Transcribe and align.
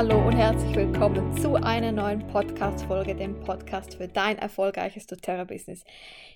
Hallo 0.00 0.28
und 0.28 0.34
herzlich 0.34 0.74
willkommen 0.76 1.36
zu 1.36 1.56
einer 1.56 1.92
neuen 1.92 2.26
Podcast-Folge, 2.28 3.14
dem 3.14 3.38
Podcast 3.40 3.96
für 3.96 4.08
dein 4.08 4.38
erfolgreiches 4.38 5.06
doTERRA-Business. 5.06 5.84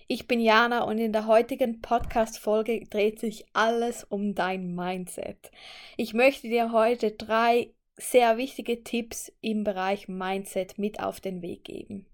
Ich 0.06 0.28
bin 0.28 0.38
Jana 0.38 0.82
und 0.82 0.98
in 0.98 1.14
der 1.14 1.26
heutigen 1.26 1.80
Podcast-Folge 1.80 2.84
dreht 2.90 3.20
sich 3.20 3.46
alles 3.54 4.04
um 4.04 4.34
dein 4.34 4.74
Mindset. 4.74 5.50
Ich 5.96 6.12
möchte 6.12 6.48
dir 6.48 6.72
heute 6.72 7.12
drei 7.12 7.72
sehr 7.96 8.36
wichtige 8.36 8.84
Tipps 8.84 9.32
im 9.40 9.64
Bereich 9.64 10.08
Mindset 10.08 10.76
mit 10.76 11.00
auf 11.00 11.22
den 11.22 11.40
Weg 11.40 11.64
geben. 11.64 12.04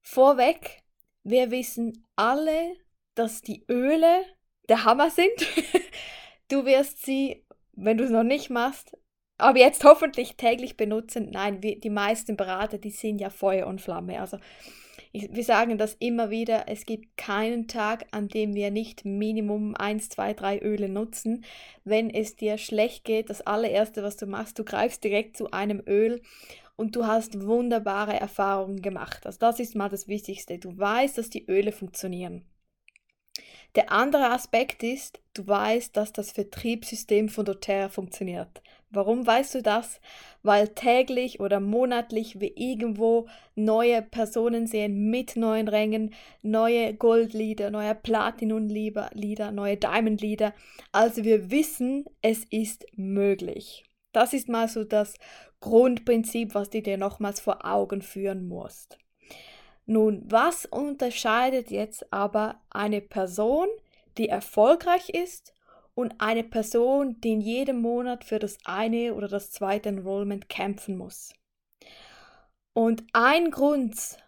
Vorweg, 0.00 0.84
wir 1.24 1.50
wissen 1.50 2.06
alle, 2.14 2.76
dass 3.16 3.42
die 3.42 3.64
Öle 3.68 4.22
der 4.68 4.84
Hammer 4.84 5.10
sind. 5.10 5.34
Du 6.48 6.66
wirst 6.66 7.04
sie, 7.04 7.42
wenn 7.72 7.96
du 7.96 8.04
es 8.04 8.10
noch 8.10 8.22
nicht 8.22 8.50
machst, 8.50 8.94
aber 9.38 9.58
jetzt 9.58 9.84
hoffentlich 9.84 10.36
täglich 10.36 10.76
benutzen. 10.76 11.30
Nein, 11.32 11.62
wir, 11.62 11.78
die 11.78 11.90
meisten 11.90 12.36
Berater, 12.36 12.78
die 12.78 12.90
sind 12.90 13.18
ja 13.20 13.30
Feuer 13.30 13.66
und 13.66 13.80
Flamme. 13.80 14.20
Also 14.20 14.38
ich, 15.12 15.32
wir 15.32 15.44
sagen 15.44 15.78
das 15.78 15.94
immer 15.98 16.30
wieder, 16.30 16.64
es 16.68 16.86
gibt 16.86 17.16
keinen 17.16 17.68
Tag, 17.68 18.06
an 18.12 18.28
dem 18.28 18.54
wir 18.54 18.70
nicht 18.70 19.04
Minimum 19.04 19.74
1, 19.74 20.08
2, 20.08 20.34
3 20.34 20.60
Öle 20.60 20.88
nutzen. 20.88 21.44
Wenn 21.84 22.10
es 22.10 22.36
dir 22.36 22.58
schlecht 22.58 23.04
geht, 23.04 23.30
das 23.30 23.42
allererste, 23.42 24.02
was 24.02 24.16
du 24.16 24.26
machst, 24.26 24.58
du 24.58 24.64
greifst 24.64 25.02
direkt 25.04 25.36
zu 25.36 25.50
einem 25.50 25.82
Öl 25.86 26.20
und 26.76 26.96
du 26.96 27.06
hast 27.06 27.40
wunderbare 27.46 28.18
Erfahrungen 28.18 28.82
gemacht. 28.82 29.26
Also 29.26 29.38
das 29.38 29.60
ist 29.60 29.76
mal 29.76 29.88
das 29.88 30.08
Wichtigste. 30.08 30.58
Du 30.58 30.76
weißt, 30.76 31.18
dass 31.18 31.30
die 31.30 31.46
Öle 31.46 31.72
funktionieren. 31.72 32.44
Der 33.74 33.90
andere 33.90 34.30
Aspekt 34.30 34.82
ist, 34.82 35.20
du 35.34 35.46
weißt, 35.46 35.96
dass 35.96 36.12
das 36.12 36.30
Vertriebssystem 36.30 37.28
von 37.28 37.44
doTERRA 37.44 37.88
funktioniert. 37.88 38.62
Warum 38.94 39.26
weißt 39.26 39.56
du 39.56 39.62
das? 39.62 40.00
Weil 40.42 40.68
täglich 40.68 41.40
oder 41.40 41.60
monatlich 41.60 42.40
wir 42.40 42.56
irgendwo 42.56 43.28
neue 43.54 44.02
Personen 44.02 44.66
sehen 44.66 45.10
mit 45.10 45.36
neuen 45.36 45.68
Rängen, 45.68 46.14
neue 46.42 46.94
Goldlieder, 46.94 47.70
neue 47.70 47.94
Platinum-Lieder, 47.94 49.52
neue 49.52 49.76
Diamond-Lieder. 49.76 50.54
Also 50.92 51.24
wir 51.24 51.50
wissen, 51.50 52.04
es 52.22 52.44
ist 52.50 52.86
möglich. 52.96 53.84
Das 54.12 54.32
ist 54.32 54.48
mal 54.48 54.68
so 54.68 54.84
das 54.84 55.14
Grundprinzip, 55.60 56.54
was 56.54 56.70
du 56.70 56.82
dir 56.82 56.98
nochmals 56.98 57.40
vor 57.40 57.64
Augen 57.64 58.02
führen 58.02 58.46
musst. 58.46 58.98
Nun, 59.86 60.22
was 60.26 60.66
unterscheidet 60.66 61.70
jetzt 61.70 62.12
aber 62.12 62.60
eine 62.70 63.00
Person, 63.00 63.68
die 64.16 64.28
erfolgreich 64.28 65.10
ist 65.10 65.54
und 65.94 66.20
eine 66.20 66.44
Person, 66.44 67.20
die 67.20 67.32
in 67.32 67.40
jedem 67.40 67.80
Monat 67.80 68.24
für 68.24 68.38
das 68.38 68.58
eine 68.64 69.14
oder 69.14 69.28
das 69.28 69.50
zweite 69.50 69.88
Enrollment 69.88 70.48
kämpfen 70.48 70.96
muss. 70.96 71.32
Und 72.72 73.04
ein 73.12 73.50
Grund, 73.50 74.18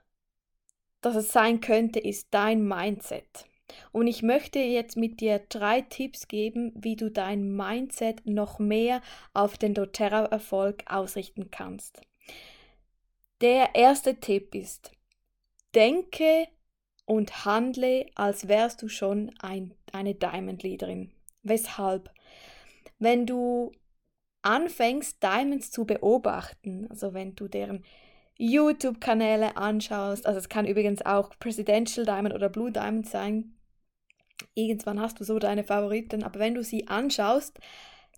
dass 1.00 1.16
es 1.16 1.32
sein 1.32 1.60
könnte, 1.60 1.98
ist 1.98 2.28
dein 2.30 2.66
Mindset. 2.66 3.46
Und 3.90 4.06
ich 4.06 4.22
möchte 4.22 4.60
jetzt 4.60 4.96
mit 4.96 5.20
dir 5.20 5.40
drei 5.48 5.80
Tipps 5.80 6.28
geben, 6.28 6.72
wie 6.76 6.94
du 6.94 7.10
dein 7.10 7.56
Mindset 7.56 8.24
noch 8.24 8.60
mehr 8.60 9.02
auf 9.34 9.58
den 9.58 9.74
doTERRA-Erfolg 9.74 10.84
ausrichten 10.86 11.50
kannst. 11.50 12.00
Der 13.40 13.74
erste 13.74 14.20
Tipp 14.20 14.54
ist, 14.54 14.92
denke 15.74 16.46
und 17.04 17.44
handle, 17.44 18.06
als 18.14 18.48
wärst 18.48 18.82
du 18.82 18.88
schon 18.88 19.32
ein, 19.40 19.74
eine 19.92 20.14
Diamond-Leaderin. 20.14 21.10
Weshalb? 21.48 22.10
Wenn 22.98 23.26
du 23.26 23.72
anfängst, 24.42 25.22
Diamonds 25.22 25.70
zu 25.70 25.84
beobachten, 25.84 26.86
also 26.90 27.14
wenn 27.14 27.34
du 27.34 27.48
deren 27.48 27.84
YouTube-Kanäle 28.38 29.56
anschaust, 29.56 30.26
also 30.26 30.38
es 30.38 30.48
kann 30.48 30.66
übrigens 30.66 31.04
auch 31.04 31.30
Presidential 31.38 32.04
Diamond 32.04 32.34
oder 32.34 32.48
Blue 32.48 32.72
Diamond 32.72 33.08
sein, 33.08 33.54
irgendwann 34.54 35.00
hast 35.00 35.20
du 35.20 35.24
so 35.24 35.38
deine 35.38 35.64
Favoriten, 35.64 36.22
aber 36.22 36.38
wenn 36.38 36.54
du 36.54 36.62
sie 36.62 36.88
anschaust, 36.88 37.58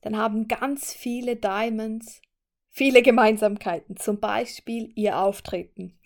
dann 0.02 0.16
haben 0.16 0.48
ganz 0.48 0.92
viele 0.92 1.36
Diamonds 1.36 2.22
viele 2.70 3.02
Gemeinsamkeiten, 3.02 3.96
zum 3.96 4.20
Beispiel 4.20 4.92
ihr 4.94 5.18
Auftreten. 5.18 5.98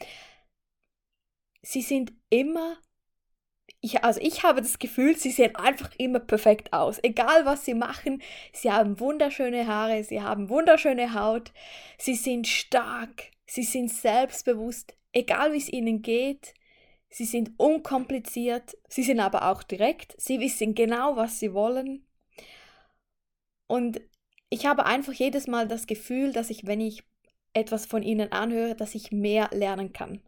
Sie 1.61 1.83
sind 1.83 2.13
immer 2.31 2.77
ich, 3.83 4.05
also 4.05 4.21
ich 4.23 4.45
habe 4.45 4.63
das 4.63 4.79
Gefühl, 4.79 5.17
sie 5.17 5.33
sehen 5.33 5.57
einfach 5.57 5.91
immer 5.99 6.21
perfekt 6.21 6.73
aus. 6.73 7.01
Egal 7.03 7.45
was 7.45 7.65
sie 7.65 7.75
machen, 7.75 8.23
sie 8.53 8.71
haben 8.71 9.01
wunderschöne 9.01 9.67
Haare, 9.67 10.05
sie 10.05 10.23
haben 10.23 10.49
wunderschöne 10.49 11.15
Haut, 11.15 11.53
sie 11.99 12.15
sind 12.15 12.47
stark, 12.47 13.25
sie 13.45 13.65
sind 13.65 13.93
selbstbewusst, 13.93 14.97
egal 15.13 15.53
wie 15.53 15.59
es 15.59 15.69
ihnen 15.69 16.01
geht. 16.01 16.55
Sie 17.11 17.27
sind 17.27 17.51
unkompliziert, 17.59 18.79
sie 18.89 19.03
sind 19.03 19.21
aber 19.21 19.51
auch 19.51 19.63
direkt, 19.63 20.19
sie 20.19 20.41
wissen 20.41 20.75
genau, 20.75 21.17
was 21.17 21.39
sie 21.39 21.53
wollen. 21.53 22.07
Und 23.67 24.01
ich 24.49 24.65
habe 24.65 24.87
einfach 24.87 25.13
jedes 25.13 25.47
Mal 25.47 25.69
das 25.69 25.87
Gefühl, 25.87 26.33
dass 26.33 26.49
ich, 26.49 26.67
wenn 26.67 26.81
ich 26.81 27.03
etwas 27.53 27.85
von 27.85 28.03
ihnen 28.03 28.33
anhöre, 28.33 28.75
dass 28.75 28.95
ich 28.95 29.13
mehr 29.13 29.51
lernen 29.53 29.93
kann. 29.93 30.23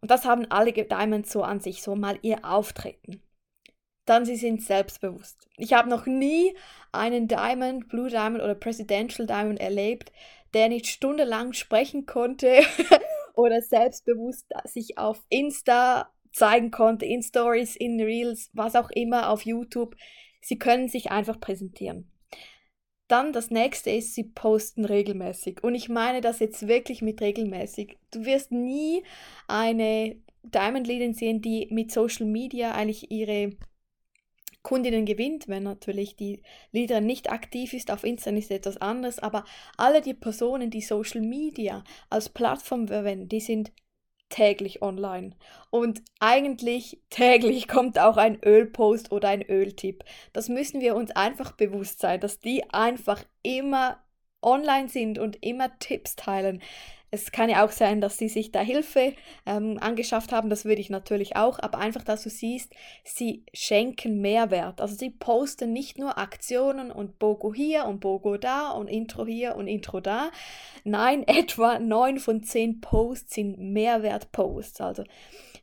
Und 0.00 0.10
das 0.10 0.24
haben 0.24 0.46
alle 0.50 0.72
Diamonds 0.72 1.30
so 1.30 1.42
an 1.42 1.60
sich, 1.60 1.82
so 1.82 1.94
mal 1.94 2.18
ihr 2.22 2.44
Auftreten. 2.44 3.22
Dann 4.06 4.24
sie 4.24 4.36
sind 4.36 4.62
selbstbewusst. 4.62 5.48
Ich 5.56 5.72
habe 5.72 5.88
noch 5.88 6.06
nie 6.06 6.56
einen 6.90 7.28
Diamond, 7.28 7.88
Blue 7.88 8.08
Diamond 8.08 8.42
oder 8.42 8.54
Presidential 8.54 9.26
Diamond 9.26 9.60
erlebt, 9.60 10.10
der 10.54 10.68
nicht 10.68 10.86
stundenlang 10.86 11.52
sprechen 11.52 12.06
konnte 12.06 12.60
oder 13.34 13.60
selbstbewusst 13.62 14.46
sich 14.64 14.98
auf 14.98 15.22
Insta 15.28 16.10
zeigen 16.32 16.70
konnte, 16.70 17.04
in 17.04 17.22
Stories, 17.22 17.76
in 17.76 18.00
Reels, 18.00 18.50
was 18.52 18.74
auch 18.74 18.90
immer, 18.90 19.30
auf 19.30 19.42
YouTube. 19.42 19.96
Sie 20.40 20.58
können 20.58 20.88
sich 20.88 21.10
einfach 21.10 21.38
präsentieren. 21.38 22.09
Dann 23.10 23.32
das 23.32 23.50
nächste 23.50 23.90
ist, 23.90 24.14
sie 24.14 24.22
posten 24.22 24.84
regelmäßig. 24.84 25.64
Und 25.64 25.74
ich 25.74 25.88
meine 25.88 26.20
das 26.20 26.38
jetzt 26.38 26.68
wirklich 26.68 27.02
mit 27.02 27.20
regelmäßig. 27.20 27.98
Du 28.12 28.24
wirst 28.24 28.52
nie 28.52 29.02
eine 29.48 30.14
Diamond 30.44 30.86
Leadin 30.86 31.12
sehen, 31.12 31.42
die 31.42 31.66
mit 31.72 31.90
Social 31.90 32.24
Media 32.24 32.72
eigentlich 32.72 33.10
ihre 33.10 33.56
Kundinnen 34.62 35.06
gewinnt, 35.06 35.48
wenn 35.48 35.64
natürlich 35.64 36.14
die 36.14 36.42
Leaderin 36.70 37.06
nicht 37.06 37.32
aktiv 37.32 37.72
ist. 37.72 37.90
Auf 37.90 38.04
Instagram 38.04 38.38
ist 38.38 38.52
etwas 38.52 38.76
anderes, 38.76 39.18
aber 39.18 39.44
alle 39.76 40.02
die 40.02 40.14
Personen, 40.14 40.70
die 40.70 40.80
Social 40.80 41.20
Media 41.20 41.82
als 42.10 42.28
Plattform 42.28 42.86
verwenden, 42.86 43.28
die 43.28 43.40
sind 43.40 43.72
täglich 44.30 44.80
online. 44.80 45.32
Und 45.68 46.02
eigentlich 46.18 46.98
täglich 47.10 47.68
kommt 47.68 47.98
auch 47.98 48.16
ein 48.16 48.42
Ölpost 48.42 49.12
oder 49.12 49.28
ein 49.28 49.42
Öltipp. 49.42 50.04
Das 50.32 50.48
müssen 50.48 50.80
wir 50.80 50.96
uns 50.96 51.10
einfach 51.10 51.52
bewusst 51.52 52.00
sein, 52.00 52.20
dass 52.20 52.38
die 52.38 52.64
einfach 52.72 53.22
immer 53.42 53.98
online 54.42 54.88
sind 54.88 55.18
und 55.18 55.44
immer 55.44 55.78
Tipps 55.78 56.16
teilen. 56.16 56.62
Es 57.12 57.32
kann 57.32 57.50
ja 57.50 57.64
auch 57.64 57.72
sein, 57.72 58.00
dass 58.00 58.18
sie 58.18 58.28
sich 58.28 58.52
da 58.52 58.60
Hilfe 58.60 59.14
ähm, 59.44 59.78
angeschafft 59.80 60.32
haben, 60.32 60.48
das 60.48 60.64
würde 60.64 60.80
ich 60.80 60.90
natürlich 60.90 61.34
auch, 61.36 61.58
aber 61.58 61.78
einfach, 61.78 62.04
dass 62.04 62.22
du 62.22 62.30
siehst, 62.30 62.72
sie 63.04 63.44
schenken 63.52 64.20
Mehrwert. 64.20 64.80
Also 64.80 64.94
sie 64.94 65.10
posten 65.10 65.72
nicht 65.72 65.98
nur 65.98 66.18
Aktionen 66.18 66.92
und 66.92 67.18
Bogo 67.18 67.52
hier 67.52 67.86
und 67.86 68.00
Bogo 68.00 68.36
da 68.36 68.70
und 68.70 68.88
Intro 68.88 69.26
hier 69.26 69.56
und 69.56 69.66
Intro 69.66 70.00
da. 70.00 70.30
Nein, 70.84 71.22
etwa 71.26 71.78
neun 71.78 72.18
von 72.18 72.42
zehn 72.44 72.80
Posts 72.80 73.34
sind 73.34 73.58
Mehrwert-Posts. 73.58 74.80
Also 74.80 75.04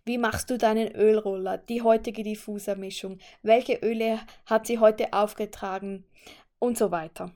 wie 0.08 0.18
machst 0.18 0.50
du 0.50 0.58
deinen 0.58 0.96
Ölroller, 0.96 1.58
die 1.58 1.82
heutige 1.82 2.24
Diffusermischung, 2.24 3.20
welche 3.42 3.76
Öle 3.84 4.20
hat 4.46 4.66
sie 4.66 4.80
heute 4.80 5.14
aufgetragen 5.14 6.06
und 6.60 6.78
so 6.78 6.92
weiter. 6.92 7.34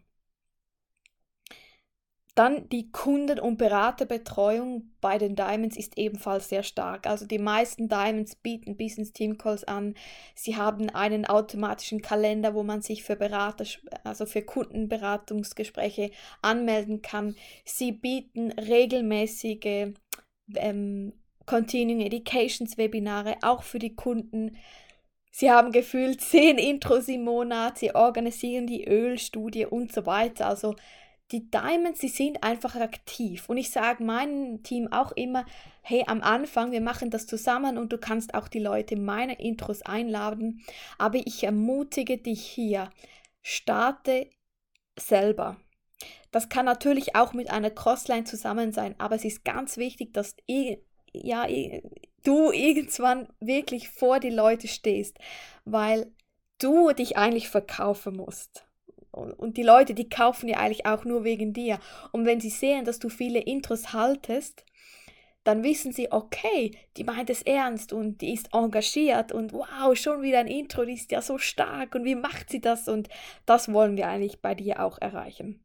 Dann 2.35 2.69
die 2.69 2.91
Kunden- 2.91 3.39
und 3.39 3.57
Beraterbetreuung 3.57 4.93
bei 5.01 5.17
den 5.17 5.35
Diamonds 5.35 5.75
ist 5.75 5.97
ebenfalls 5.97 6.47
sehr 6.47 6.63
stark. 6.63 7.05
Also 7.05 7.25
die 7.25 7.39
meisten 7.39 7.89
Diamonds 7.89 8.35
bieten 8.35 8.77
Business 8.77 9.11
Team 9.11 9.37
Calls 9.37 9.65
an. 9.65 9.95
Sie 10.33 10.55
haben 10.55 10.89
einen 10.89 11.25
automatischen 11.25 12.01
Kalender, 12.01 12.53
wo 12.53 12.63
man 12.63 12.81
sich 12.81 13.03
für 13.03 13.17
Berater, 13.17 13.65
also 14.05 14.25
für 14.25 14.43
Kundenberatungsgespräche 14.43 16.11
anmelden 16.41 17.01
kann. 17.01 17.35
Sie 17.65 17.91
bieten 17.91 18.51
regelmäßige 18.53 19.93
ähm, 20.55 21.13
Continuing 21.45 21.99
Educations 21.99 22.77
Webinare 22.77 23.35
auch 23.41 23.63
für 23.63 23.79
die 23.79 23.95
Kunden. 23.95 24.55
Sie 25.31 25.51
haben 25.51 25.73
gefühlt 25.73 26.21
zehn 26.21 26.57
Intros 26.57 27.09
im 27.09 27.25
Monat, 27.25 27.77
sie 27.77 27.93
organisieren 27.93 28.67
die 28.67 28.87
Ölstudie 28.87 29.65
und 29.65 29.91
so 29.91 30.05
weiter. 30.05 30.47
Also 30.47 30.75
die 31.31 31.49
Diamonds, 31.49 32.01
sie 32.01 32.09
sind 32.09 32.43
einfach 32.43 32.75
aktiv. 32.75 33.47
Und 33.47 33.57
ich 33.57 33.71
sage 33.71 34.03
meinem 34.03 34.63
Team 34.63 34.91
auch 34.91 35.11
immer, 35.13 35.45
hey, 35.81 36.03
am 36.07 36.21
Anfang, 36.21 36.71
wir 36.71 36.81
machen 36.81 37.09
das 37.09 37.27
zusammen 37.27 37.77
und 37.77 37.91
du 37.93 37.97
kannst 37.97 38.33
auch 38.33 38.47
die 38.47 38.59
Leute 38.59 38.97
meiner 38.97 39.39
Intros 39.39 39.81
einladen. 39.81 40.63
Aber 40.97 41.17
ich 41.17 41.43
ermutige 41.43 42.17
dich 42.17 42.45
hier, 42.45 42.89
starte 43.41 44.29
selber. 44.99 45.57
Das 46.31 46.49
kann 46.49 46.65
natürlich 46.65 47.15
auch 47.15 47.33
mit 47.33 47.49
einer 47.49 47.69
Crossline 47.69 48.23
zusammen 48.23 48.71
sein, 48.71 48.95
aber 48.97 49.15
es 49.15 49.25
ist 49.25 49.43
ganz 49.43 49.77
wichtig, 49.77 50.13
dass 50.13 50.35
ja, 51.13 51.45
du 52.23 52.51
irgendwann 52.51 53.27
wirklich 53.39 53.89
vor 53.89 54.19
die 54.19 54.29
Leute 54.29 54.67
stehst, 54.67 55.17
weil 55.65 56.11
du 56.57 56.91
dich 56.93 57.17
eigentlich 57.17 57.49
verkaufen 57.49 58.15
musst. 58.15 58.65
Und 59.11 59.57
die 59.57 59.63
Leute, 59.63 59.93
die 59.93 60.09
kaufen 60.09 60.47
ja 60.47 60.57
eigentlich 60.57 60.85
auch 60.85 61.03
nur 61.03 61.23
wegen 61.23 61.53
dir. 61.53 61.79
Und 62.11 62.25
wenn 62.25 62.39
sie 62.39 62.49
sehen, 62.49 62.85
dass 62.85 62.99
du 62.99 63.09
viele 63.09 63.39
Intros 63.39 63.93
haltest, 63.93 64.65
dann 65.43 65.63
wissen 65.63 65.91
sie, 65.91 66.11
okay, 66.11 66.77
die 66.97 67.03
meint 67.03 67.29
es 67.29 67.41
ernst 67.41 67.93
und 67.93 68.21
die 68.21 68.33
ist 68.33 68.53
engagiert 68.53 69.31
und 69.31 69.53
wow, 69.53 69.95
schon 69.95 70.21
wieder 70.21 70.39
ein 70.39 70.47
Intro, 70.47 70.85
die 70.85 70.93
ist 70.93 71.11
ja 71.11 71.21
so 71.21 71.37
stark 71.37 71.95
und 71.95 72.05
wie 72.05 72.15
macht 72.15 72.49
sie 72.49 72.61
das? 72.61 72.87
Und 72.87 73.09
das 73.45 73.73
wollen 73.73 73.97
wir 73.97 74.07
eigentlich 74.07 74.41
bei 74.41 74.53
dir 74.53 74.83
auch 74.83 74.99
erreichen. 74.99 75.63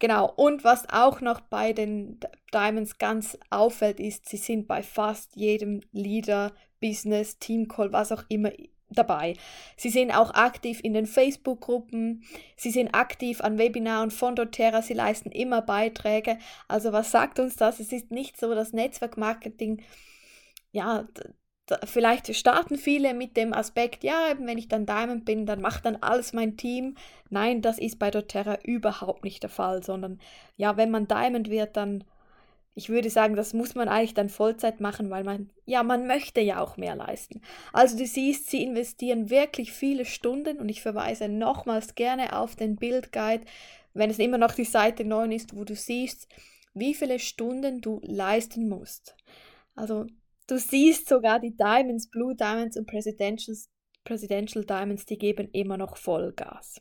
Genau, 0.00 0.30
und 0.36 0.64
was 0.64 0.88
auch 0.90 1.20
noch 1.20 1.40
bei 1.40 1.72
den 1.72 2.18
Diamonds 2.52 2.98
ganz 2.98 3.38
auffällt, 3.50 4.00
ist, 4.00 4.28
sie 4.28 4.36
sind 4.38 4.66
bei 4.66 4.82
fast 4.82 5.36
jedem 5.36 5.80
Leader, 5.92 6.52
Business, 6.80 7.38
Team 7.38 7.68
Call, 7.68 7.92
was 7.92 8.10
auch 8.10 8.24
immer 8.28 8.50
dabei. 8.94 9.34
Sie 9.76 9.90
sind 9.90 10.10
auch 10.10 10.32
aktiv 10.34 10.80
in 10.82 10.94
den 10.94 11.06
Facebook-Gruppen, 11.06 12.24
sie 12.56 12.70
sind 12.70 12.94
aktiv 12.94 13.40
an 13.40 13.58
Webinaren 13.58 14.10
von 14.10 14.36
doTERRA, 14.36 14.82
sie 14.82 14.94
leisten 14.94 15.30
immer 15.30 15.62
Beiträge. 15.62 16.38
Also 16.68 16.92
was 16.92 17.10
sagt 17.10 17.38
uns 17.38 17.56
das? 17.56 17.80
Es 17.80 17.92
ist 17.92 18.10
nicht 18.10 18.38
so, 18.38 18.54
dass 18.54 18.72
Netzwerkmarketing, 18.72 19.82
ja, 20.72 21.06
vielleicht 21.84 22.34
starten 22.34 22.76
viele 22.76 23.14
mit 23.14 23.36
dem 23.36 23.52
Aspekt, 23.54 24.04
ja, 24.04 24.34
wenn 24.38 24.58
ich 24.58 24.68
dann 24.68 24.86
Diamond 24.86 25.24
bin, 25.24 25.46
dann 25.46 25.60
macht 25.60 25.86
dann 25.86 25.96
alles 25.96 26.32
mein 26.32 26.56
Team. 26.56 26.96
Nein, 27.30 27.62
das 27.62 27.78
ist 27.78 27.98
bei 27.98 28.10
doTERRA 28.10 28.58
überhaupt 28.64 29.24
nicht 29.24 29.42
der 29.42 29.50
Fall, 29.50 29.82
sondern 29.82 30.20
ja, 30.56 30.76
wenn 30.76 30.90
man 30.90 31.08
Diamond 31.08 31.48
wird, 31.50 31.76
dann 31.76 32.04
ich 32.74 32.88
würde 32.88 33.08
sagen, 33.08 33.36
das 33.36 33.54
muss 33.54 33.74
man 33.74 33.88
eigentlich 33.88 34.14
dann 34.14 34.28
Vollzeit 34.28 34.80
machen, 34.80 35.08
weil 35.10 35.22
man, 35.22 35.50
ja, 35.64 35.82
man 35.82 36.06
möchte 36.06 36.40
ja 36.40 36.60
auch 36.60 36.76
mehr 36.76 36.96
leisten. 36.96 37.40
Also 37.72 37.96
du 37.96 38.04
siehst, 38.06 38.50
sie 38.50 38.62
investieren 38.62 39.30
wirklich 39.30 39.72
viele 39.72 40.04
Stunden 40.04 40.58
und 40.58 40.68
ich 40.68 40.82
verweise 40.82 41.28
nochmals 41.28 41.94
gerne 41.94 42.36
auf 42.36 42.56
den 42.56 42.76
Bildguide, 42.76 43.44
wenn 43.92 44.10
es 44.10 44.18
immer 44.18 44.38
noch 44.38 44.54
die 44.54 44.64
Seite 44.64 45.04
9 45.04 45.30
ist, 45.30 45.56
wo 45.56 45.64
du 45.64 45.76
siehst, 45.76 46.28
wie 46.74 46.94
viele 46.94 47.20
Stunden 47.20 47.80
du 47.80 48.00
leisten 48.02 48.68
musst. 48.68 49.14
Also 49.76 50.06
du 50.48 50.58
siehst 50.58 51.08
sogar 51.08 51.38
die 51.38 51.56
Diamonds, 51.56 52.10
Blue 52.10 52.34
Diamonds 52.34 52.76
und 52.76 52.86
Presidential, 52.86 53.56
Presidential 54.02 54.64
Diamonds, 54.64 55.06
die 55.06 55.16
geben 55.16 55.48
immer 55.52 55.76
noch 55.76 55.96
Vollgas. 55.96 56.80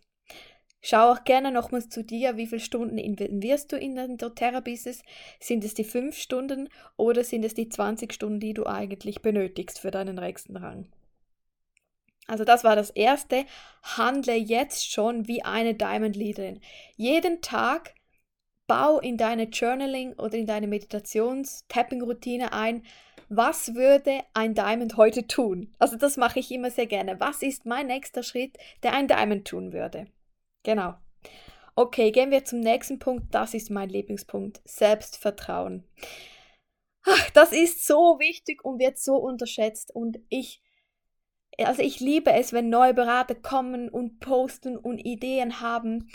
Schau 0.85 1.13
auch 1.13 1.23
gerne 1.23 1.49
nochmals 1.49 1.87
zu 1.87 2.03
dir, 2.03 2.35
wie 2.35 2.45
viele 2.45 2.59
Stunden 2.59 2.97
investierst 2.97 3.71
du 3.71 3.77
in 3.77 3.95
den 3.95 4.17
doTERRA-Business? 4.17 5.01
Sind 5.39 5.63
es 5.63 5.73
die 5.73 5.85
5 5.85 6.17
Stunden 6.17 6.67
oder 6.97 7.23
sind 7.23 7.45
es 7.45 7.53
die 7.53 7.69
20 7.69 8.11
Stunden, 8.11 8.41
die 8.41 8.53
du 8.53 8.65
eigentlich 8.65 9.21
benötigst 9.21 9.79
für 9.79 9.91
deinen 9.91 10.17
nächsten 10.17 10.57
Rang? 10.57 10.91
Also 12.27 12.43
das 12.43 12.65
war 12.65 12.75
das 12.75 12.89
erste. 12.89 13.45
Handle 13.81 14.35
jetzt 14.35 14.91
schon 14.91 15.25
wie 15.29 15.43
eine 15.43 15.73
Diamond 15.73 16.17
Leaderin. 16.17 16.59
Jeden 16.97 17.41
Tag 17.41 17.95
bau 18.67 18.99
in 18.99 19.15
deine 19.15 19.43
Journaling 19.43 20.13
oder 20.13 20.37
in 20.37 20.47
deine 20.47 20.67
Meditations-Tapping-Routine 20.67 22.51
ein, 22.51 22.83
was 23.29 23.73
würde 23.73 24.19
ein 24.33 24.53
Diamond 24.53 24.97
heute 24.97 25.27
tun? 25.27 25.73
Also 25.79 25.95
das 25.95 26.17
mache 26.17 26.39
ich 26.39 26.51
immer 26.51 26.71
sehr 26.71 26.87
gerne. 26.87 27.21
Was 27.21 27.41
ist 27.41 27.65
mein 27.65 27.87
nächster 27.87 28.21
Schritt, 28.21 28.57
der 28.83 28.93
ein 28.93 29.07
Diamond 29.07 29.47
tun 29.47 29.71
würde? 29.71 30.07
Genau. 30.63 30.95
Okay, 31.75 32.11
gehen 32.11 32.31
wir 32.31 32.45
zum 32.45 32.59
nächsten 32.59 32.99
Punkt. 32.99 33.33
Das 33.33 33.53
ist 33.53 33.69
mein 33.69 33.89
Lieblingspunkt. 33.89 34.61
Selbstvertrauen. 34.65 35.83
Ach, 37.05 37.29
das 37.31 37.51
ist 37.51 37.85
so 37.85 38.17
wichtig 38.19 38.63
und 38.63 38.79
wird 38.79 38.97
so 38.97 39.15
unterschätzt. 39.15 39.93
Und 39.93 40.19
ich, 40.29 40.61
also 41.57 41.81
ich 41.81 41.99
liebe 41.99 42.31
es, 42.31 42.53
wenn 42.53 42.69
neue 42.69 42.93
Berater 42.93 43.35
kommen 43.35 43.89
und 43.89 44.19
posten 44.19 44.77
und 44.77 44.99
Ideen 44.99 45.59
haben 45.59 46.09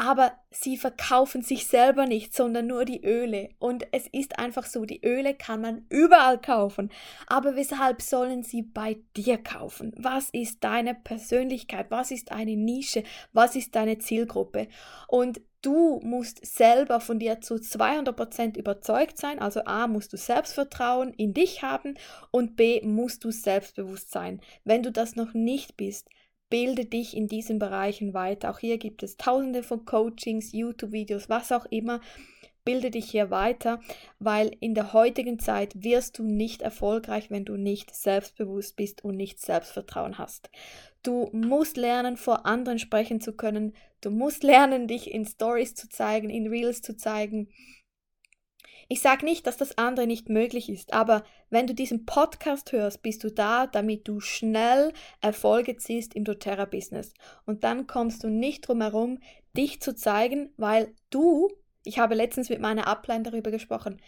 aber 0.00 0.32
sie 0.50 0.78
verkaufen 0.78 1.42
sich 1.42 1.66
selber 1.66 2.06
nicht, 2.06 2.34
sondern 2.34 2.66
nur 2.66 2.86
die 2.86 3.04
Öle. 3.04 3.50
Und 3.58 3.86
es 3.92 4.06
ist 4.06 4.38
einfach 4.38 4.64
so, 4.64 4.86
die 4.86 5.04
Öle 5.04 5.34
kann 5.34 5.60
man 5.60 5.84
überall 5.90 6.40
kaufen. 6.40 6.90
Aber 7.26 7.54
weshalb 7.54 8.00
sollen 8.00 8.42
sie 8.42 8.62
bei 8.62 8.96
dir 9.14 9.36
kaufen? 9.36 9.92
Was 9.98 10.30
ist 10.30 10.64
deine 10.64 10.94
Persönlichkeit? 10.94 11.90
Was 11.90 12.12
ist 12.12 12.32
eine 12.32 12.56
Nische? 12.56 13.02
Was 13.34 13.56
ist 13.56 13.74
deine 13.74 13.98
Zielgruppe? 13.98 14.68
Und 15.06 15.42
du 15.60 16.00
musst 16.02 16.46
selber 16.46 17.00
von 17.00 17.18
dir 17.18 17.42
zu 17.42 17.56
200% 17.56 18.56
überzeugt 18.56 19.18
sein. 19.18 19.38
Also 19.38 19.66
A, 19.66 19.86
musst 19.86 20.14
du 20.14 20.16
Selbstvertrauen 20.16 21.12
in 21.12 21.34
dich 21.34 21.62
haben 21.62 21.98
und 22.30 22.56
B, 22.56 22.80
musst 22.82 23.22
du 23.24 23.30
selbstbewusst 23.30 24.10
sein. 24.10 24.40
Wenn 24.64 24.82
du 24.82 24.90
das 24.92 25.14
noch 25.14 25.34
nicht 25.34 25.76
bist, 25.76 26.08
bilde 26.50 26.84
dich 26.84 27.16
in 27.16 27.28
diesen 27.28 27.58
Bereichen 27.58 28.12
weiter. 28.12 28.50
Auch 28.50 28.58
hier 28.58 28.76
gibt 28.76 29.02
es 29.02 29.16
tausende 29.16 29.62
von 29.62 29.86
Coachings, 29.86 30.52
YouTube-Videos, 30.52 31.28
was 31.28 31.52
auch 31.52 31.66
immer. 31.66 32.00
Bilde 32.62 32.90
dich 32.90 33.10
hier 33.10 33.30
weiter, 33.30 33.80
weil 34.18 34.54
in 34.60 34.74
der 34.74 34.92
heutigen 34.92 35.38
Zeit 35.38 35.82
wirst 35.82 36.18
du 36.18 36.24
nicht 36.24 36.60
erfolgreich, 36.60 37.30
wenn 37.30 37.46
du 37.46 37.56
nicht 37.56 37.94
selbstbewusst 37.94 38.76
bist 38.76 39.02
und 39.02 39.16
nicht 39.16 39.40
Selbstvertrauen 39.40 40.18
hast. 40.18 40.50
Du 41.02 41.30
musst 41.32 41.78
lernen, 41.78 42.18
vor 42.18 42.44
anderen 42.44 42.78
sprechen 42.78 43.22
zu 43.22 43.32
können. 43.32 43.72
Du 44.02 44.10
musst 44.10 44.42
lernen, 44.42 44.88
dich 44.88 45.10
in 45.10 45.24
Stories 45.24 45.74
zu 45.74 45.88
zeigen, 45.88 46.28
in 46.28 46.48
Reels 46.48 46.82
zu 46.82 46.94
zeigen. 46.96 47.48
Ich 48.92 49.02
sage 49.02 49.24
nicht, 49.24 49.46
dass 49.46 49.56
das 49.56 49.78
andere 49.78 50.08
nicht 50.08 50.28
möglich 50.28 50.68
ist, 50.68 50.92
aber 50.92 51.22
wenn 51.48 51.68
du 51.68 51.74
diesen 51.74 52.06
Podcast 52.06 52.72
hörst, 52.72 53.02
bist 53.02 53.22
du 53.22 53.30
da, 53.30 53.68
damit 53.68 54.08
du 54.08 54.18
schnell 54.18 54.92
Erfolge 55.20 55.76
ziehst 55.76 56.12
im 56.14 56.24
doTERRA-Business. 56.24 57.14
Und 57.46 57.62
dann 57.62 57.86
kommst 57.86 58.24
du 58.24 58.28
nicht 58.28 58.66
drum 58.66 58.80
herum, 58.80 59.20
dich 59.56 59.80
zu 59.80 59.94
zeigen, 59.94 60.52
weil 60.56 60.92
du, 61.10 61.52
ich 61.84 62.00
habe 62.00 62.16
letztens 62.16 62.48
mit 62.48 62.60
meiner 62.60 62.88
Upline 62.88 63.22
darüber 63.22 63.52
gesprochen, 63.52 64.02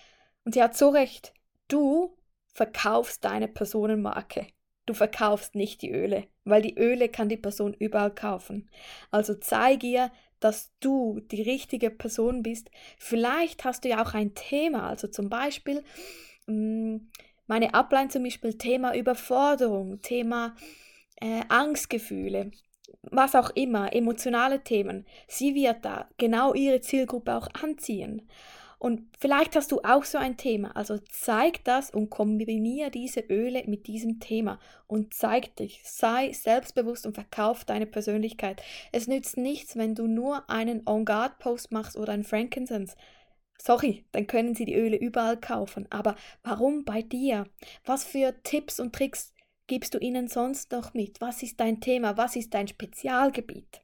und 0.44 0.54
sie 0.54 0.62
hat 0.64 0.76
so 0.76 0.88
recht, 0.88 1.32
du 1.68 2.16
verkaufst 2.52 3.24
deine 3.24 3.46
Personenmarke. 3.46 4.48
Du 4.86 4.94
verkaufst 4.94 5.54
nicht 5.54 5.82
die 5.82 5.92
Öle, 5.92 6.24
weil 6.42 6.60
die 6.60 6.76
Öle 6.76 7.08
kann 7.08 7.28
die 7.28 7.36
Person 7.36 7.72
überall 7.72 8.12
kaufen. 8.12 8.68
Also 9.12 9.34
zeig 9.34 9.84
ihr, 9.84 10.10
dass 10.44 10.72
du 10.80 11.20
die 11.30 11.42
richtige 11.42 11.90
Person 11.90 12.42
bist. 12.42 12.70
Vielleicht 12.98 13.64
hast 13.64 13.84
du 13.84 13.88
ja 13.88 14.02
auch 14.02 14.14
ein 14.14 14.34
Thema, 14.34 14.88
also 14.88 15.08
zum 15.08 15.28
Beispiel 15.28 15.82
mm, 16.46 16.96
meine 17.46 17.74
Upline 17.74 18.08
zum 18.08 18.24
Beispiel 18.24 18.54
Thema 18.54 18.94
Überforderung, 18.94 20.00
Thema 20.02 20.56
äh, 21.20 21.42
Angstgefühle, 21.48 22.50
was 23.02 23.34
auch 23.34 23.50
immer, 23.50 23.92
emotionale 23.92 24.62
Themen. 24.62 25.06
Sie 25.28 25.54
wird 25.54 25.84
da 25.84 26.08
genau 26.18 26.54
ihre 26.54 26.80
Zielgruppe 26.80 27.34
auch 27.34 27.48
anziehen. 27.60 28.28
Und 28.82 29.02
vielleicht 29.16 29.54
hast 29.54 29.70
du 29.70 29.80
auch 29.84 30.02
so 30.02 30.18
ein 30.18 30.36
Thema. 30.36 30.74
Also 30.74 30.98
zeig 30.98 31.62
das 31.62 31.92
und 31.92 32.10
kombiniere 32.10 32.90
diese 32.90 33.20
Öle 33.20 33.62
mit 33.68 33.86
diesem 33.86 34.18
Thema 34.18 34.58
und 34.88 35.14
zeig 35.14 35.54
dich. 35.54 35.82
Sei 35.84 36.32
selbstbewusst 36.32 37.06
und 37.06 37.14
verkauf 37.14 37.64
deine 37.64 37.86
Persönlichkeit. 37.86 38.60
Es 38.90 39.06
nützt 39.06 39.36
nichts, 39.36 39.76
wenn 39.76 39.94
du 39.94 40.08
nur 40.08 40.50
einen 40.50 40.82
On-Guard-Post 40.84 41.70
machst 41.70 41.96
oder 41.96 42.12
einen 42.12 42.24
Frankincense. 42.24 42.96
Sorry, 43.56 44.04
dann 44.10 44.26
können 44.26 44.56
sie 44.56 44.64
die 44.64 44.74
Öle 44.74 44.96
überall 44.96 45.38
kaufen. 45.38 45.86
Aber 45.90 46.16
warum 46.42 46.84
bei 46.84 47.02
dir? 47.02 47.46
Was 47.84 48.02
für 48.02 48.34
Tipps 48.42 48.80
und 48.80 48.92
Tricks 48.96 49.32
gibst 49.68 49.94
du 49.94 49.98
ihnen 49.98 50.26
sonst 50.26 50.72
noch 50.72 50.92
mit? 50.92 51.20
Was 51.20 51.44
ist 51.44 51.60
dein 51.60 51.80
Thema? 51.80 52.16
Was 52.16 52.34
ist 52.34 52.52
dein 52.52 52.66
Spezialgebiet? 52.66 53.80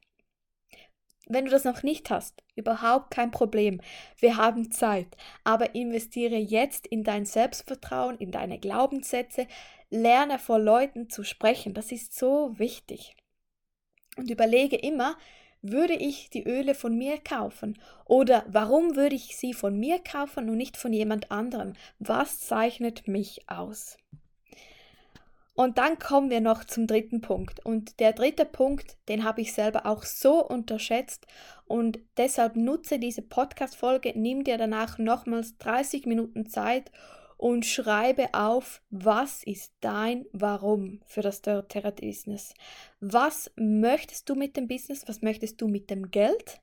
Wenn 1.31 1.45
du 1.45 1.51
das 1.51 1.63
noch 1.63 1.83
nicht 1.83 2.09
hast, 2.09 2.41
überhaupt 2.55 3.11
kein 3.11 3.29
Problem. 3.29 3.81
Wir 4.17 4.37
haben 4.37 4.71
Zeit. 4.71 5.15
Aber 5.43 5.75
investiere 5.75 6.37
jetzt 6.37 6.87
in 6.87 7.03
dein 7.03 7.25
Selbstvertrauen, 7.25 8.17
in 8.17 8.31
deine 8.31 8.57
Glaubenssätze. 8.57 9.45
Lerne 9.91 10.39
vor 10.39 10.57
Leuten 10.57 11.07
zu 11.07 11.23
sprechen. 11.23 11.75
Das 11.75 11.91
ist 11.91 12.17
so 12.17 12.57
wichtig. 12.57 13.15
Und 14.17 14.31
überlege 14.31 14.75
immer, 14.75 15.17
würde 15.61 15.93
ich 15.93 16.31
die 16.31 16.43
Öle 16.47 16.73
von 16.73 16.97
mir 16.97 17.19
kaufen? 17.19 17.77
Oder 18.05 18.43
warum 18.47 18.95
würde 18.95 19.15
ich 19.15 19.37
sie 19.37 19.53
von 19.53 19.79
mir 19.79 19.99
kaufen 19.99 20.49
und 20.49 20.57
nicht 20.57 20.77
von 20.77 20.93
jemand 20.93 21.31
anderem? 21.31 21.73
Was 21.99 22.39
zeichnet 22.39 23.07
mich 23.07 23.47
aus? 23.47 23.97
Und 25.59 25.77
dann 25.77 25.99
kommen 25.99 26.29
wir 26.29 26.39
noch 26.39 26.63
zum 26.63 26.87
dritten 26.87 27.19
Punkt. 27.19 27.65
Und 27.65 27.99
der 27.99 28.13
dritte 28.13 28.45
Punkt, 28.45 28.95
den 29.09 29.25
habe 29.25 29.41
ich 29.41 29.51
selber 29.51 29.85
auch 29.85 30.03
so 30.03 30.41
unterschätzt. 30.41 31.27
Und 31.65 31.99
deshalb 32.15 32.55
nutze 32.55 32.97
diese 32.97 33.23
Podcast-Folge, 33.23 34.13
nimm 34.15 34.45
dir 34.45 34.57
danach 34.57 34.97
nochmals 34.99 35.57
30 35.57 36.05
Minuten 36.05 36.45
Zeit, 36.45 36.91
und 37.35 37.65
schreibe 37.65 38.33
auf, 38.33 38.81
was 38.89 39.43
ist 39.43 39.73
dein 39.79 40.25
Warum 40.33 41.01
für 41.05 41.21
das 41.21 41.41
Third 41.41 41.73
Business. 42.01 42.53
Was 43.01 43.51
möchtest 43.55 44.29
du 44.29 44.35
mit 44.35 44.55
dem 44.57 44.67
Business? 44.67 45.07
Was 45.07 45.21
möchtest 45.21 45.61
du 45.61 45.67
mit 45.67 45.89
dem 45.89 46.11
Geld? 46.11 46.61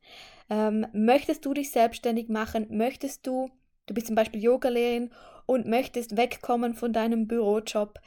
Ähm, 0.51 0.87
möchtest 0.93 1.45
du 1.45 1.55
dich 1.55 1.71
selbstständig 1.71 2.29
machen? 2.29 2.67
Möchtest 2.71 3.27
du, 3.27 3.51
du 3.87 3.95
bist 3.95 4.07
zum 4.07 4.17
Beispiel 4.17 4.43
Yogalehrerin 4.43 5.11
und 5.47 5.67
möchtest 5.67 6.17
wegkommen 6.17 6.75
von 6.75 6.93
deinem 6.93 7.27
Bürojob, 7.27 8.01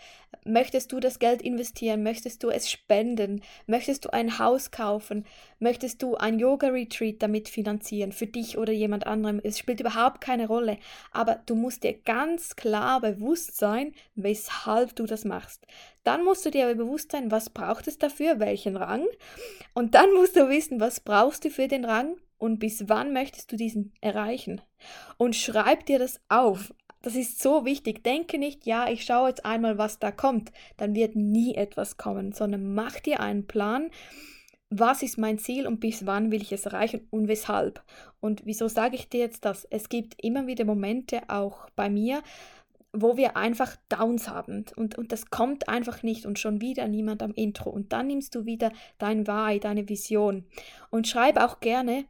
möchtest 0.46 0.92
du 0.92 1.00
das 1.00 1.20
Geld 1.20 1.42
investieren, 1.42 2.04
möchtest 2.04 2.44
du 2.44 2.50
es 2.50 2.70
spenden, 2.70 3.42
möchtest 3.66 4.06
du 4.06 4.14
ein 4.14 4.40
Haus 4.40 4.72
kaufen, 4.72 5.26
möchtest 5.60 6.04
du 6.04 6.16
ein 6.16 6.40
Yoga-Retreat 6.40 7.22
damit 7.22 7.50
finanzieren, 7.50 8.12
für 8.12 8.28
dich 8.28 8.58
oder 8.58 8.74
jemand 8.74 9.08
anderem, 9.08 9.42
es 9.44 9.58
spielt 9.58 9.80
überhaupt 9.80 10.22
keine 10.22 10.48
Rolle, 10.48 10.78
aber 11.12 11.42
du 11.46 11.56
musst 11.56 11.84
dir 11.84 11.94
ganz 11.94 12.56
klar 12.56 13.02
bewusst 13.02 13.58
sein, 13.58 13.94
weshalb 14.16 14.96
du 14.96 15.06
das 15.06 15.26
machst. 15.26 15.66
Dann 16.04 16.24
musst 16.24 16.46
du 16.46 16.52
dir 16.52 16.66
aber 16.66 16.76
bewusst 16.76 17.12
sein, 17.12 17.32
was 17.32 17.50
braucht 17.50 17.88
es 17.88 17.98
dafür, 17.98 18.40
welchen 18.40 18.78
Rang, 18.78 19.06
und 19.74 19.96
dann 19.96 20.14
musst 20.14 20.36
du 20.36 20.50
wissen, 20.50 20.80
was 20.80 21.00
brauchst 21.00 21.46
du 21.46 21.50
für 21.50 21.68
den 21.68 21.86
Rang? 21.86 22.16
Und 22.38 22.60
bis 22.60 22.88
wann 22.88 23.12
möchtest 23.12 23.52
du 23.52 23.58
diesen 23.58 23.94
erreichen. 24.00 24.62
Und 25.18 25.36
schreib 25.36 25.86
dir 25.86 26.00
das 26.00 26.22
auf. 26.30 26.74
Das 27.02 27.16
ist 27.16 27.42
so 27.42 27.66
wichtig. 27.66 28.04
Denke 28.04 28.38
nicht, 28.38 28.66
ja, 28.66 28.90
ich 28.90 29.06
schaue 29.06 29.30
jetzt 29.30 29.46
einmal, 29.46 29.78
was 29.78 30.00
da 30.00 30.12
kommt. 30.12 30.52
Dann 30.78 30.96
wird 30.96 31.16
nie 31.16 31.56
etwas 31.56 31.98
kommen, 31.98 32.34
sondern 32.34 32.74
mach 32.74 33.00
dir 33.00 33.22
einen 33.22 33.48
Plan. 33.48 33.90
Was 34.70 35.02
ist 35.02 35.18
mein 35.18 35.40
Ziel 35.40 35.66
und 35.66 35.80
bis 35.80 36.06
wann 36.06 36.32
will 36.32 36.42
ich 36.42 36.52
es 36.52 36.66
erreichen 36.66 37.08
und 37.10 37.28
weshalb? 37.28 37.84
Und 38.20 38.46
wieso 38.46 38.68
sage 38.68 38.96
ich 38.96 39.10
dir 39.10 39.22
jetzt 39.22 39.46
das? 39.46 39.66
Es 39.66 39.90
gibt 39.90 40.22
immer 40.24 40.46
wieder 40.46 40.66
Momente, 40.66 41.22
auch 41.28 41.70
bei 41.76 41.90
mir, 41.90 42.22
wo 42.92 43.18
wir 43.18 43.38
einfach 43.38 43.76
Downs 43.88 44.30
haben 44.30 44.66
und, 44.76 44.98
und 44.98 45.12
das 45.12 45.30
kommt 45.30 45.70
einfach 45.70 46.04
nicht 46.04 46.26
und 46.26 46.38
schon 46.38 46.62
wieder 46.62 46.88
niemand 46.88 47.24
am 47.24 47.34
Intro. 47.34 47.70
Und 47.70 47.94
dann 47.94 48.08
nimmst 48.08 48.36
du 48.36 48.46
wieder 48.46 48.72
dein 48.98 49.26
Why, 49.28 49.60
deine 49.60 49.88
Vision 49.88 50.46
und 50.90 51.08
schreib 51.08 51.38
auch 51.38 51.60
gerne, 51.60 52.06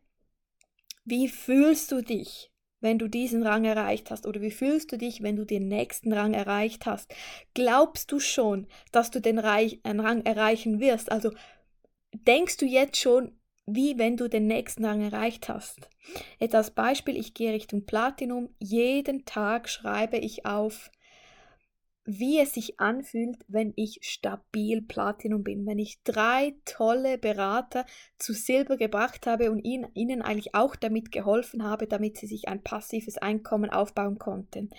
wie 1.05 1.27
fühlst 1.27 1.91
du 1.91 2.01
dich? 2.01 2.51
Wenn 2.81 2.99
du 2.99 3.07
diesen 3.07 3.43
Rang 3.43 3.65
erreicht 3.65 4.11
hast? 4.11 4.25
Oder 4.25 4.41
wie 4.41 4.51
fühlst 4.51 4.91
du 4.91 4.97
dich, 4.97 5.21
wenn 5.21 5.35
du 5.35 5.45
den 5.45 5.67
nächsten 5.67 6.13
Rang 6.13 6.33
erreicht 6.33 6.85
hast? 6.85 7.13
Glaubst 7.53 8.11
du 8.11 8.19
schon, 8.19 8.67
dass 8.91 9.11
du 9.11 9.19
den 9.19 9.39
Reich, 9.39 9.79
Rang 9.85 10.25
erreichen 10.25 10.79
wirst? 10.79 11.11
Also 11.11 11.31
denkst 12.13 12.57
du 12.57 12.65
jetzt 12.65 12.97
schon, 12.97 13.33
wie 13.65 13.97
wenn 13.97 14.17
du 14.17 14.27
den 14.27 14.47
nächsten 14.47 14.85
Rang 14.85 15.01
erreicht 15.01 15.49
hast? 15.49 15.89
Jetzt 16.39 16.55
als 16.55 16.71
Beispiel, 16.71 17.17
ich 17.17 17.33
gehe 17.33 17.53
Richtung 17.53 17.85
Platinum. 17.85 18.49
Jeden 18.59 19.25
Tag 19.25 19.69
schreibe 19.69 20.17
ich 20.17 20.45
auf, 20.45 20.89
wie 22.11 22.39
es 22.39 22.53
sich 22.53 22.79
anfühlt, 22.79 23.37
wenn 23.47 23.71
ich 23.75 23.99
stabil 24.01 24.81
Platinum 24.81 25.43
bin, 25.43 25.67
wenn 25.67 25.77
ich 25.77 26.01
drei 26.03 26.55
tolle 26.65 27.19
Berater 27.19 27.85
zu 28.17 28.33
Silber 28.33 28.77
gebracht 28.77 29.27
habe 29.27 29.51
und 29.51 29.59
ihnen, 29.63 29.87
ihnen 29.93 30.23
eigentlich 30.23 30.55
auch 30.55 30.75
damit 30.75 31.11
geholfen 31.11 31.63
habe, 31.63 31.85
damit 31.85 32.17
sie 32.17 32.25
sich 32.25 32.47
ein 32.47 32.63
passives 32.63 33.19
Einkommen 33.19 33.69
aufbauen 33.69 34.17
konnten. 34.17 34.71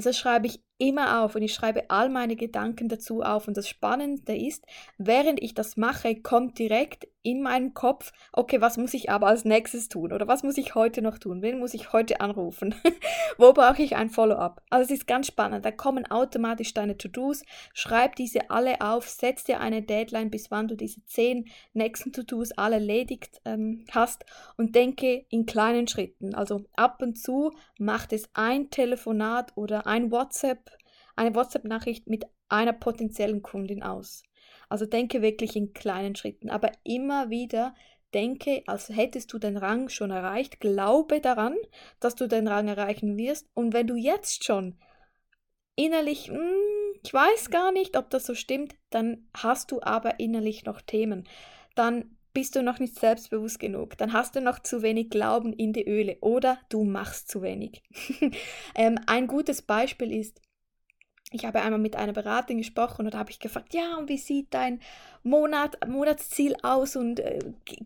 Also 0.00 0.18
schreibe 0.18 0.46
ich 0.46 0.60
immer 0.78 1.22
auf 1.22 1.34
und 1.34 1.42
ich 1.42 1.52
schreibe 1.52 1.90
all 1.90 2.08
meine 2.08 2.36
Gedanken 2.36 2.88
dazu 2.88 3.20
auf. 3.20 3.46
Und 3.46 3.56
das 3.56 3.68
Spannende 3.68 4.34
ist, 4.34 4.64
während 4.96 5.42
ich 5.42 5.52
das 5.52 5.76
mache, 5.76 6.16
kommt 6.16 6.58
direkt 6.58 7.06
in 7.22 7.42
meinem 7.42 7.74
Kopf, 7.74 8.12
okay, 8.32 8.62
was 8.62 8.78
muss 8.78 8.94
ich 8.94 9.10
aber 9.10 9.26
als 9.26 9.44
nächstes 9.44 9.90
tun? 9.90 10.10
Oder 10.10 10.26
was 10.26 10.42
muss 10.42 10.56
ich 10.56 10.74
heute 10.74 11.02
noch 11.02 11.18
tun? 11.18 11.42
Wen 11.42 11.58
muss 11.58 11.74
ich 11.74 11.92
heute 11.92 12.22
anrufen? 12.22 12.74
Wo 13.36 13.52
brauche 13.52 13.82
ich 13.82 13.94
ein 13.94 14.08
Follow-up? 14.08 14.62
Also 14.70 14.84
es 14.84 15.00
ist 15.00 15.06
ganz 15.06 15.26
spannend. 15.26 15.66
Da 15.66 15.70
kommen 15.70 16.10
automatisch 16.10 16.72
deine 16.72 16.96
To-Dos. 16.96 17.42
Schreib 17.74 18.16
diese 18.16 18.48
alle 18.48 18.80
auf, 18.80 19.06
setz 19.06 19.44
dir 19.44 19.60
eine 19.60 19.82
Deadline, 19.82 20.30
bis 20.30 20.50
wann 20.50 20.66
du 20.66 20.76
diese 20.76 21.04
zehn 21.04 21.44
nächsten 21.74 22.10
To-Dos 22.14 22.52
alle 22.52 22.76
erledigt 22.76 23.42
ähm, 23.44 23.84
hast 23.90 24.24
und 24.56 24.74
denke 24.74 25.26
in 25.28 25.44
kleinen 25.44 25.88
Schritten. 25.88 26.34
Also 26.34 26.64
ab 26.74 27.02
und 27.02 27.18
zu 27.18 27.52
macht 27.78 28.14
es 28.14 28.30
ein 28.32 28.70
Telefonat 28.70 29.52
oder 29.56 29.86
ein 29.90 30.12
WhatsApp, 30.12 30.70
eine 31.16 31.34
WhatsApp-Nachricht 31.34 32.06
mit 32.06 32.24
einer 32.48 32.72
potenziellen 32.72 33.42
Kundin 33.42 33.82
aus. 33.82 34.22
Also 34.68 34.86
denke 34.86 35.20
wirklich 35.20 35.56
in 35.56 35.72
kleinen 35.72 36.14
Schritten, 36.14 36.48
aber 36.48 36.70
immer 36.84 37.28
wieder 37.28 37.74
denke, 38.14 38.62
als 38.68 38.88
hättest 38.88 39.32
du 39.32 39.40
den 39.40 39.56
Rang 39.56 39.88
schon 39.88 40.12
erreicht. 40.12 40.60
Glaube 40.60 41.20
daran, 41.20 41.56
dass 41.98 42.14
du 42.14 42.28
den 42.28 42.46
Rang 42.46 42.68
erreichen 42.68 43.16
wirst. 43.16 43.48
Und 43.52 43.72
wenn 43.72 43.88
du 43.88 43.96
jetzt 43.96 44.44
schon 44.44 44.78
innerlich, 45.74 46.30
mh, 46.30 46.38
hm, 46.38 47.00
ich 47.02 47.12
weiß 47.12 47.50
gar 47.50 47.72
nicht, 47.72 47.96
ob 47.96 48.10
das 48.10 48.26
so 48.26 48.34
stimmt, 48.34 48.76
dann 48.90 49.28
hast 49.36 49.72
du 49.72 49.82
aber 49.82 50.20
innerlich 50.20 50.64
noch 50.66 50.80
Themen. 50.80 51.28
Dann 51.74 52.16
bist 52.40 52.56
du 52.56 52.62
noch 52.62 52.78
nicht 52.78 52.98
selbstbewusst 52.98 53.58
genug. 53.58 53.98
Dann 53.98 54.14
hast 54.14 54.34
du 54.34 54.40
noch 54.40 54.60
zu 54.60 54.80
wenig 54.80 55.10
Glauben 55.10 55.52
in 55.52 55.74
die 55.74 55.86
Öle 55.86 56.16
oder 56.22 56.56
du 56.70 56.84
machst 56.84 57.30
zu 57.30 57.42
wenig. 57.42 57.82
ähm, 58.74 58.98
ein 59.06 59.26
gutes 59.26 59.60
Beispiel 59.60 60.10
ist, 60.10 60.40
ich 61.32 61.44
habe 61.44 61.60
einmal 61.60 61.78
mit 61.78 61.96
einer 61.96 62.14
Beratung 62.14 62.56
gesprochen 62.56 63.04
und 63.04 63.14
habe 63.14 63.30
ich 63.30 63.40
gefragt, 63.40 63.74
ja, 63.74 63.98
und 63.98 64.08
wie 64.08 64.16
sieht 64.16 64.54
dein 64.54 64.80
Monat, 65.22 65.86
Monatsziel 65.86 66.56
aus 66.62 66.96
und 66.96 67.20
äh, 67.20 67.40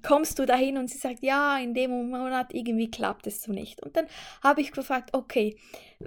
kommst 0.06 0.38
du 0.38 0.46
dahin? 0.46 0.78
Und 0.78 0.88
sie 0.88 0.99
sagt, 0.99 1.25
ja, 1.25 1.58
in 1.58 1.75
dem 1.75 1.90
Monat 2.11 2.54
irgendwie 2.54 2.92
klappt 2.92 3.26
es 3.26 3.42
so 3.42 3.50
nicht. 3.50 3.82
Und 3.82 3.96
dann 3.96 4.06
habe 4.44 4.61
ich 4.61 4.70
gefragt, 4.70 5.11
okay, 5.14 5.56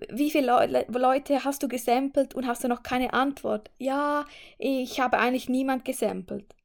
wie 0.09 0.31
viele 0.31 0.65
Le 0.67 0.85
Leute 0.87 1.43
hast 1.43 1.63
du 1.63 1.67
gesampelt 1.67 2.33
und 2.33 2.47
hast 2.47 2.63
du 2.63 2.69
noch 2.69 2.81
keine 2.81 3.11
Antwort? 3.11 3.71
Ja, 3.77 4.23
ich 4.57 5.01
habe 5.01 5.19
eigentlich 5.19 5.49
niemand 5.49 5.83
gesampelt. 5.83 6.55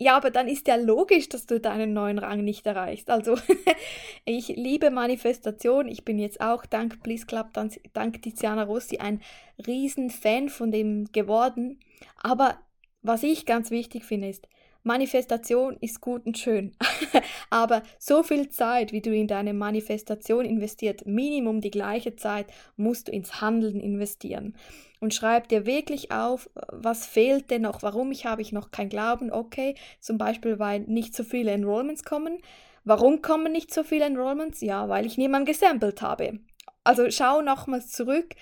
Ja, 0.00 0.16
aber 0.16 0.30
dann 0.30 0.46
ist 0.46 0.68
ja 0.68 0.76
logisch, 0.76 1.28
dass 1.28 1.46
du 1.46 1.58
deinen 1.58 1.92
neuen 1.92 2.20
Rang 2.20 2.44
nicht 2.44 2.64
erreichst. 2.66 3.10
Also 3.10 3.36
ich 4.24 4.48
liebe 4.48 4.90
Manifestation. 4.90 5.88
Ich 5.88 6.04
bin 6.04 6.20
jetzt 6.20 6.40
auch 6.40 6.64
dank 6.66 7.02
Please 7.02 7.26
Club, 7.26 7.48
dank 7.92 8.22
Tiziana 8.22 8.62
Rossi 8.62 8.98
ein 8.98 9.20
riesen 9.66 10.10
Fan 10.10 10.50
von 10.50 10.70
dem 10.70 11.10
geworden. 11.10 11.80
Aber 12.22 12.60
was 13.02 13.24
ich 13.24 13.44
ganz 13.44 13.72
wichtig 13.72 14.04
finde 14.04 14.28
ist, 14.28 14.46
Manifestation 14.88 15.76
ist 15.82 16.00
gut 16.00 16.24
und 16.24 16.38
schön, 16.38 16.72
aber 17.50 17.82
so 17.98 18.22
viel 18.22 18.48
Zeit, 18.48 18.90
wie 18.90 19.02
du 19.02 19.14
in 19.14 19.28
deine 19.28 19.52
Manifestation 19.52 20.46
investiert, 20.46 21.06
Minimum 21.06 21.60
die 21.60 21.70
gleiche 21.70 22.16
Zeit, 22.16 22.46
musst 22.76 23.08
du 23.08 23.12
ins 23.12 23.42
Handeln 23.42 23.80
investieren. 23.80 24.56
Und 24.98 25.12
schreib 25.12 25.46
dir 25.48 25.66
wirklich 25.66 26.10
auf, 26.10 26.48
was 26.72 27.06
fehlt 27.06 27.50
denn 27.50 27.62
noch, 27.62 27.82
warum 27.82 28.10
ich 28.12 28.24
habe 28.24 28.40
ich 28.40 28.50
noch 28.50 28.70
kein 28.70 28.88
Glauben, 28.88 29.30
okay, 29.30 29.74
zum 30.00 30.16
Beispiel, 30.16 30.58
weil 30.58 30.80
nicht 30.80 31.14
so 31.14 31.22
viele 31.22 31.52
Enrollments 31.52 32.02
kommen. 32.02 32.38
Warum 32.84 33.20
kommen 33.20 33.52
nicht 33.52 33.72
so 33.72 33.84
viele 33.84 34.06
Enrollments? 34.06 34.62
Ja, 34.62 34.88
weil 34.88 35.04
ich 35.04 35.18
niemanden 35.18 35.46
gesampelt 35.46 36.00
habe. 36.00 36.40
Also 36.82 37.10
schau 37.10 37.42
nochmals 37.42 37.92
zurück 37.92 38.34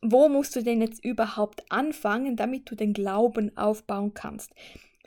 wo 0.00 0.28
musst 0.28 0.54
du 0.54 0.62
denn 0.62 0.80
jetzt 0.80 1.04
überhaupt 1.04 1.64
anfangen, 1.70 2.36
damit 2.36 2.70
du 2.70 2.76
den 2.76 2.92
Glauben 2.92 3.56
aufbauen 3.56 4.14
kannst. 4.14 4.52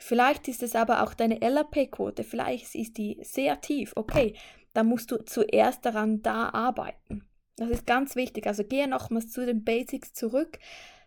Vielleicht 0.02 0.48
ist 0.48 0.62
es 0.62 0.74
aber 0.74 1.02
auch 1.02 1.14
deine 1.14 1.38
LAP-Quote, 1.38 2.24
vielleicht 2.24 2.74
ist 2.74 2.98
die 2.98 3.18
sehr 3.22 3.60
tief. 3.60 3.92
Okay, 3.94 4.34
dann 4.74 4.86
musst 4.86 5.10
du 5.10 5.18
zuerst 5.18 5.86
daran 5.86 6.22
da 6.22 6.50
arbeiten. 6.50 7.24
Das 7.56 7.70
ist 7.70 7.86
ganz 7.86 8.16
wichtig. 8.16 8.46
Also 8.46 8.64
gehe 8.64 8.88
nochmals 8.88 9.30
zu 9.30 9.46
den 9.46 9.64
Basics 9.64 10.12
zurück. 10.12 10.58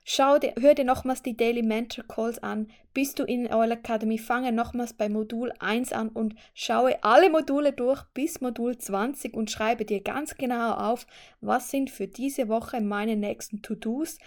Schau 0.06 0.38
dir, 0.38 0.54
hör 0.60 0.76
dir 0.76 0.86
nochmals 0.86 1.24
die 1.24 1.36
Daily 1.36 1.64
Mentor 1.64 2.06
Calls 2.08 2.42
an. 2.42 2.68
Bist 2.94 3.20
du 3.20 3.24
in 3.24 3.52
Oil 3.52 3.72
Academy, 3.72 4.18
fange 4.18 4.52
nochmals 4.52 4.94
bei 4.94 5.10
Modul 5.10 5.52
1 5.60 5.94
an 5.94 6.10
und 6.10 6.36
schaue 6.54 7.04
alle 7.04 7.30
Module 7.30 7.74
durch 7.74 8.04
bis 8.14 8.40
Modul 8.40 8.78
20 8.78 9.34
und 9.34 9.50
schreibe 9.50 9.84
dir 9.84 10.02
ganz 10.02 10.36
genau 10.36 10.74
auf, 10.74 11.08
was 11.42 11.72
sind 11.72 11.90
für 11.90 12.08
diese 12.08 12.48
Woche 12.48 12.82
meine 12.82 13.16
nächsten 13.16 13.64
To-Dos 13.64 14.20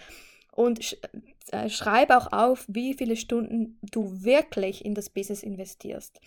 und 0.59 0.83
sch 0.83 0.97
äh, 1.51 1.69
schreib 1.69 2.11
auch 2.11 2.31
auf, 2.33 2.65
wie 2.67 2.93
viele 2.93 3.15
Stunden 3.15 3.79
du 3.81 4.23
wirklich 4.23 4.83
in 4.83 4.93
das 4.93 5.09
Business 5.09 5.41
investierst. 5.41 6.19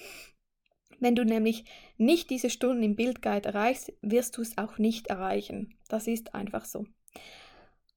Wenn 0.99 1.15
du 1.15 1.25
nämlich 1.25 1.65
nicht 1.99 2.31
diese 2.31 2.49
Stunden 2.49 2.83
im 2.83 2.97
Bildguide 2.97 3.51
erreichst, 3.51 3.93
wirst 4.01 4.37
du 4.37 4.43
es 4.43 4.57
auch 4.57 4.79
nicht 4.79 5.09
erreichen. 5.09 5.75
Das 5.89 6.07
ist 6.07 6.35
einfach 6.35 6.65
so. 6.65 6.87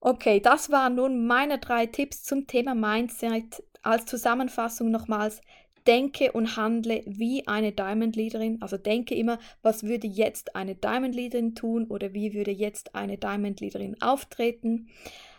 Okay, 0.01 0.39
das 0.41 0.69
waren 0.69 0.95
nun 0.95 1.25
meine 1.25 1.57
drei 1.57 1.85
Tipps 1.85 2.23
zum 2.23 2.47
Thema 2.47 2.75
Mindset. 2.75 3.63
Als 3.81 4.05
Zusammenfassung 4.05 4.91
nochmals, 4.91 5.41
denke 5.87 6.31
und 6.33 6.57
handle 6.57 7.01
wie 7.05 7.47
eine 7.47 7.71
Diamond 7.71 8.15
Leaderin. 8.15 8.61
Also 8.61 8.77
denke 8.77 9.15
immer, 9.15 9.39
was 9.61 9.83
würde 9.83 10.07
jetzt 10.07 10.55
eine 10.55 10.75
Diamond 10.75 11.15
Leaderin 11.15 11.55
tun 11.55 11.85
oder 11.87 12.13
wie 12.13 12.33
würde 12.33 12.51
jetzt 12.51 12.93
eine 12.93 13.17
Diamond 13.17 13.61
Leaderin 13.61 14.01
auftreten. 14.01 14.89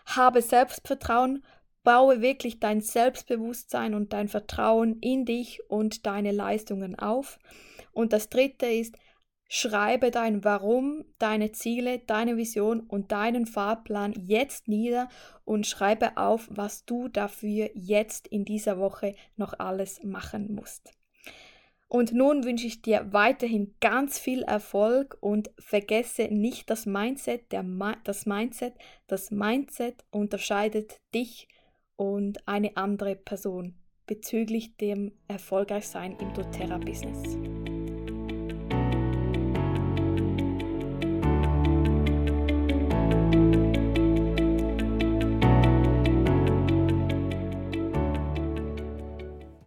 Habe 0.07 0.41
Selbstvertrauen, 0.41 1.45
baue 1.83 2.21
wirklich 2.21 2.59
dein 2.59 2.81
Selbstbewusstsein 2.81 3.95
und 3.95 4.13
dein 4.13 4.29
Vertrauen 4.29 4.99
in 5.01 5.25
dich 5.25 5.61
und 5.69 6.07
deine 6.07 6.33
Leistungen 6.33 6.99
auf. 6.99 7.39
Und 7.93 8.13
das 8.13 8.29
dritte 8.29 8.67
ist, 8.67 8.97
Schreibe 9.49 10.11
dein 10.11 10.43
Warum, 10.43 11.05
deine 11.19 11.53
Ziele, 11.53 12.01
deine 12.01 12.37
Vision 12.37 12.81
und 12.81 13.13
deinen 13.13 13.47
Fahrplan 13.47 14.13
jetzt 14.17 14.67
nieder 14.67 15.09
und 15.45 15.69
schreibe 15.69 16.17
auf, 16.17 16.49
was 16.51 16.85
du 16.85 17.07
dafür 17.07 17.71
jetzt 17.75 18.27
in 18.27 18.45
dieser 18.45 18.79
Woche 18.79 19.15
noch 19.37 19.55
alles 19.59 20.03
machen 20.03 20.53
musst. 20.53 20.91
Und 21.88 22.12
nun 22.12 22.45
wünsche 22.45 22.66
ich 22.66 22.83
dir 22.83 23.12
weiterhin 23.12 23.75
ganz 23.81 24.19
viel 24.19 24.43
Erfolg 24.43 25.16
und 25.21 25.50
vergesse 25.59 26.25
nicht 26.25 26.69
das 26.69 26.85
Mindset, 26.85 27.52
der, 27.52 27.64
das 28.02 28.26
Mindset, 28.26 28.75
das 29.07 29.31
Mindset 29.31 30.05
unterscheidet 30.11 31.00
dich 31.14 31.49
und 31.95 32.47
eine 32.49 32.76
andere 32.76 33.14
Person 33.14 33.75
bezüglich 34.07 34.76
dem 34.76 35.12
Erfolgreichsein 35.28 36.16
im 36.19 36.35
doTERRA-Business. 36.35 37.56